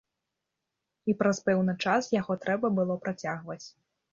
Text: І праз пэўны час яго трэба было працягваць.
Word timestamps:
І 1.13 1.15
праз 1.19 1.37
пэўны 1.49 1.75
час 1.85 2.03
яго 2.21 2.39
трэба 2.47 2.67
было 2.81 2.99
працягваць. 3.05 3.63